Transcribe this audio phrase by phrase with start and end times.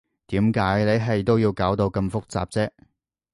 [0.25, 2.71] 點解你係都要搞到咁複雜啫？